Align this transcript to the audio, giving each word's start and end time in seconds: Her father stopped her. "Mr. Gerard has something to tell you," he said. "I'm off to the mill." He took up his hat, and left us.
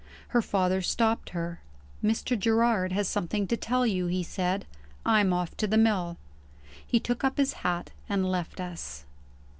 Her 0.29 0.41
father 0.41 0.81
stopped 0.81 1.29
her. 1.29 1.61
"Mr. 2.03 2.35
Gerard 2.35 2.91
has 2.91 3.07
something 3.07 3.45
to 3.45 3.55
tell 3.55 3.85
you," 3.85 4.07
he 4.07 4.23
said. 4.23 4.65
"I'm 5.05 5.31
off 5.31 5.55
to 5.57 5.67
the 5.67 5.77
mill." 5.77 6.17
He 6.83 6.99
took 6.99 7.23
up 7.23 7.37
his 7.37 7.53
hat, 7.61 7.91
and 8.09 8.25
left 8.27 8.59
us. 8.59 9.05